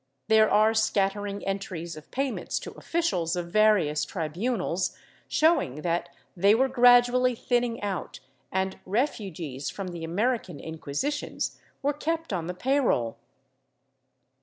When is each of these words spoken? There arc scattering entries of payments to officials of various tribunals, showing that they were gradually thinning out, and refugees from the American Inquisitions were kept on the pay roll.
There 0.29 0.49
arc 0.49 0.77
scattering 0.77 1.45
entries 1.45 1.95
of 1.95 2.09
payments 2.09 2.57
to 2.61 2.71
officials 2.71 3.35
of 3.35 3.51
various 3.51 4.03
tribunals, 4.03 4.97
showing 5.27 5.83
that 5.83 6.09
they 6.35 6.55
were 6.55 6.69
gradually 6.69 7.35
thinning 7.35 7.79
out, 7.83 8.19
and 8.51 8.79
refugees 8.87 9.69
from 9.69 9.89
the 9.89 10.03
American 10.03 10.59
Inquisitions 10.59 11.59
were 11.83 11.93
kept 11.93 12.33
on 12.33 12.47
the 12.47 12.55
pay 12.55 12.79
roll. 12.79 13.19